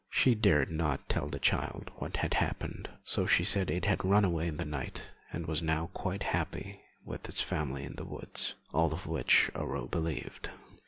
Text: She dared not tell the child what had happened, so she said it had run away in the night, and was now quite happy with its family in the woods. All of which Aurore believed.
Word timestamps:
She 0.09 0.33
dared 0.33 0.71
not 0.71 1.07
tell 1.09 1.27
the 1.27 1.37
child 1.37 1.91
what 1.97 2.17
had 2.17 2.33
happened, 2.33 2.89
so 3.03 3.27
she 3.27 3.43
said 3.43 3.69
it 3.69 3.85
had 3.85 4.03
run 4.03 4.25
away 4.25 4.47
in 4.47 4.57
the 4.57 4.65
night, 4.65 5.11
and 5.31 5.45
was 5.45 5.61
now 5.61 5.91
quite 5.93 6.23
happy 6.23 6.81
with 7.05 7.29
its 7.29 7.39
family 7.39 7.83
in 7.83 7.97
the 7.97 8.03
woods. 8.05 8.55
All 8.73 8.91
of 8.93 9.05
which 9.05 9.51
Aurore 9.53 9.87
believed. 9.91 10.49